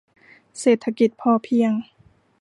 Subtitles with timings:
[0.59, 1.71] เศรษฐกิจพอเพียง